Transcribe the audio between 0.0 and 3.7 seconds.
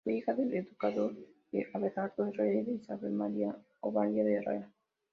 Fue hija del educador Abelardo Herrera y de Isabel María